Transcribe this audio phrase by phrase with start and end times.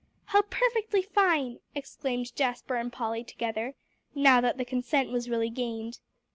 [0.25, 3.75] "How perfectly fine!" exclaimed Jasper and Polly together,
[4.15, 5.99] now that the consent was really gained.